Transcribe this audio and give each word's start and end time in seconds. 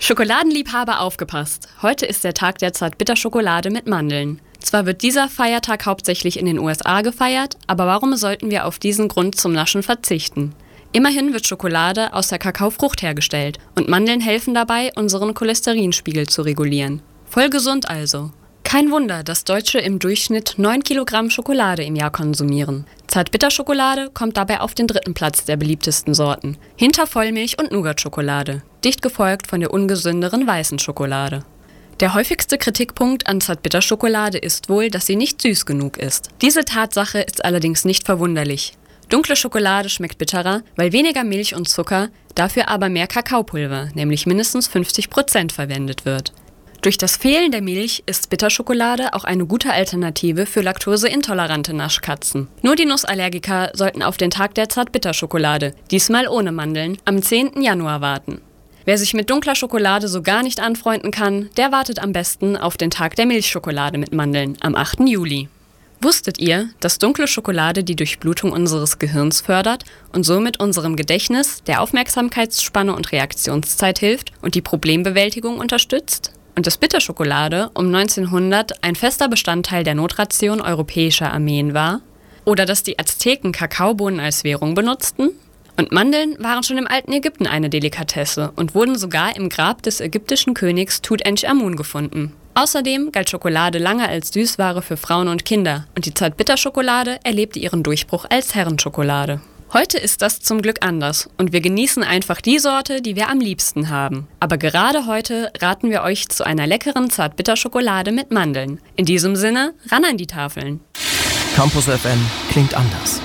Schokoladenliebhaber 0.00 1.00
aufgepasst. 1.00 1.68
Heute 1.82 2.06
ist 2.06 2.22
der 2.22 2.32
Tag 2.32 2.58
der 2.58 2.72
Zartbitterschokolade 2.72 3.70
mit 3.70 3.88
Mandeln. 3.88 4.40
Zwar 4.60 4.86
wird 4.86 5.02
dieser 5.02 5.28
Feiertag 5.28 5.86
hauptsächlich 5.86 6.38
in 6.38 6.46
den 6.46 6.60
USA 6.60 7.02
gefeiert, 7.02 7.56
aber 7.66 7.86
warum 7.86 8.14
sollten 8.16 8.50
wir 8.50 8.66
auf 8.66 8.78
diesen 8.78 9.08
Grund 9.08 9.34
zum 9.34 9.52
Naschen 9.52 9.82
verzichten? 9.82 10.54
Immerhin 10.92 11.32
wird 11.32 11.46
Schokolade 11.46 12.12
aus 12.14 12.28
der 12.28 12.38
Kakaofrucht 12.38 13.02
hergestellt 13.02 13.58
und 13.74 13.88
Mandeln 13.88 14.20
helfen 14.20 14.54
dabei, 14.54 14.92
unseren 14.94 15.34
Cholesterinspiegel 15.34 16.28
zu 16.28 16.42
regulieren. 16.42 17.02
Voll 17.26 17.50
gesund 17.50 17.90
also. 17.90 18.30
Kein 18.68 18.90
Wunder, 18.90 19.24
dass 19.24 19.44
Deutsche 19.44 19.78
im 19.78 19.98
Durchschnitt 19.98 20.56
9 20.58 20.84
Kilogramm 20.84 21.30
Schokolade 21.30 21.84
im 21.84 21.96
Jahr 21.96 22.10
konsumieren. 22.10 22.84
Zartbitterschokolade 23.06 24.10
kommt 24.12 24.36
dabei 24.36 24.60
auf 24.60 24.74
den 24.74 24.86
dritten 24.86 25.14
Platz 25.14 25.46
der 25.46 25.56
beliebtesten 25.56 26.12
Sorten, 26.12 26.58
hinter 26.76 27.06
Vollmilch- 27.06 27.58
und 27.58 27.72
Nougatschokolade, 27.72 28.60
dicht 28.84 29.00
gefolgt 29.00 29.46
von 29.46 29.60
der 29.60 29.72
ungesünderen 29.72 30.46
weißen 30.46 30.78
Schokolade. 30.78 31.46
Der 32.00 32.12
häufigste 32.12 32.58
Kritikpunkt 32.58 33.26
an 33.26 33.40
Zartbitterschokolade 33.40 34.36
ist 34.36 34.68
wohl, 34.68 34.90
dass 34.90 35.06
sie 35.06 35.16
nicht 35.16 35.40
süß 35.40 35.64
genug 35.64 35.96
ist. 35.96 36.28
Diese 36.42 36.66
Tatsache 36.66 37.20
ist 37.20 37.46
allerdings 37.46 37.86
nicht 37.86 38.04
verwunderlich. 38.04 38.74
Dunkle 39.08 39.36
Schokolade 39.36 39.88
schmeckt 39.88 40.18
bitterer, 40.18 40.60
weil 40.76 40.92
weniger 40.92 41.24
Milch 41.24 41.54
und 41.54 41.70
Zucker, 41.70 42.10
dafür 42.34 42.68
aber 42.68 42.90
mehr 42.90 43.06
Kakaopulver, 43.06 43.88
nämlich 43.94 44.26
mindestens 44.26 44.68
50 44.68 45.08
Prozent 45.08 45.52
verwendet 45.52 46.04
wird. 46.04 46.34
Durch 46.80 46.96
das 46.96 47.16
Fehlen 47.16 47.50
der 47.50 47.60
Milch 47.60 48.04
ist 48.06 48.30
Bitterschokolade 48.30 49.12
auch 49.12 49.24
eine 49.24 49.46
gute 49.46 49.72
Alternative 49.72 50.46
für 50.46 50.60
laktoseintolerante 50.60 51.74
Naschkatzen. 51.74 52.46
Nur 52.62 52.76
die 52.76 52.84
Nussallergiker 52.84 53.72
sollten 53.74 54.02
auf 54.02 54.16
den 54.16 54.30
Tag 54.30 54.54
der 54.54 54.68
Zartbitterschokolade, 54.68 55.74
diesmal 55.90 56.28
ohne 56.28 56.52
Mandeln, 56.52 56.96
am 57.04 57.20
10. 57.20 57.60
Januar 57.62 58.00
warten. 58.00 58.40
Wer 58.84 58.96
sich 58.96 59.12
mit 59.12 59.28
dunkler 59.28 59.56
Schokolade 59.56 60.06
so 60.06 60.22
gar 60.22 60.44
nicht 60.44 60.60
anfreunden 60.60 61.10
kann, 61.10 61.50
der 61.56 61.72
wartet 61.72 61.98
am 61.98 62.12
besten 62.12 62.56
auf 62.56 62.76
den 62.76 62.90
Tag 62.90 63.16
der 63.16 63.26
Milchschokolade 63.26 63.98
mit 63.98 64.14
Mandeln 64.14 64.56
am 64.60 64.76
8. 64.76 65.00
Juli. 65.00 65.48
Wusstet 66.00 66.38
ihr, 66.38 66.68
dass 66.78 66.98
dunkle 66.98 67.26
Schokolade 67.26 67.82
die 67.82 67.96
Durchblutung 67.96 68.52
unseres 68.52 69.00
Gehirns 69.00 69.40
fördert 69.40 69.82
und 70.12 70.22
somit 70.22 70.60
unserem 70.60 70.94
Gedächtnis, 70.94 71.64
der 71.64 71.82
Aufmerksamkeitsspanne 71.82 72.94
und 72.94 73.10
Reaktionszeit 73.10 73.98
hilft 73.98 74.30
und 74.42 74.54
die 74.54 74.62
Problembewältigung 74.62 75.58
unterstützt? 75.58 76.37
Und 76.58 76.66
dass 76.66 76.76
Bitterschokolade 76.76 77.70
um 77.74 77.86
1900 77.94 78.82
ein 78.82 78.96
fester 78.96 79.28
Bestandteil 79.28 79.84
der 79.84 79.94
Notration 79.94 80.60
europäischer 80.60 81.32
Armeen 81.32 81.72
war, 81.72 82.00
oder 82.44 82.66
dass 82.66 82.82
die 82.82 82.98
Azteken 82.98 83.52
Kakaobohnen 83.52 84.18
als 84.18 84.42
Währung 84.42 84.74
benutzten, 84.74 85.30
und 85.76 85.92
Mandeln 85.92 86.34
waren 86.40 86.64
schon 86.64 86.78
im 86.78 86.88
alten 86.88 87.12
Ägypten 87.12 87.46
eine 87.46 87.70
Delikatesse 87.70 88.50
und 88.56 88.74
wurden 88.74 88.98
sogar 88.98 89.36
im 89.36 89.50
Grab 89.50 89.84
des 89.84 90.00
ägyptischen 90.00 90.54
Königs 90.54 91.00
Tutanchamun 91.00 91.76
gefunden. 91.76 92.32
Außerdem 92.54 93.12
galt 93.12 93.30
Schokolade 93.30 93.78
lange 93.78 94.08
als 94.08 94.32
Süßware 94.32 94.82
für 94.82 94.96
Frauen 94.96 95.28
und 95.28 95.44
Kinder 95.44 95.86
und 95.94 96.06
die 96.06 96.14
Zartbitterschokolade 96.14 97.20
erlebte 97.22 97.60
ihren 97.60 97.84
Durchbruch 97.84 98.26
als 98.28 98.56
Herrenschokolade. 98.56 99.40
Heute 99.70 99.98
ist 99.98 100.22
das 100.22 100.40
zum 100.40 100.62
Glück 100.62 100.78
anders 100.80 101.28
und 101.36 101.52
wir 101.52 101.60
genießen 101.60 102.02
einfach 102.02 102.40
die 102.40 102.58
Sorte, 102.58 103.02
die 103.02 103.16
wir 103.16 103.28
am 103.28 103.38
liebsten 103.38 103.90
haben. 103.90 104.26
Aber 104.40 104.56
gerade 104.56 105.06
heute 105.06 105.52
raten 105.60 105.90
wir 105.90 106.02
euch 106.02 106.30
zu 106.30 106.44
einer 106.44 106.66
leckeren 106.66 107.10
Zartbitterschokolade 107.10 108.10
mit 108.10 108.30
Mandeln. 108.30 108.80
In 108.96 109.04
diesem 109.04 109.36
Sinne, 109.36 109.74
ran 109.90 110.06
an 110.06 110.16
die 110.16 110.26
Tafeln. 110.26 110.80
Campus 111.54 111.84
FM 111.84 112.18
klingt 112.50 112.72
anders. 112.72 113.20